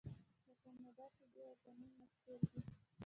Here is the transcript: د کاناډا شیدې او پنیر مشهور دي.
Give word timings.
د 0.45 0.47
کاناډا 0.63 1.05
شیدې 1.15 1.41
او 1.49 1.53
پنیر 1.63 1.91
مشهور 2.01 2.39
دي. 2.51 2.59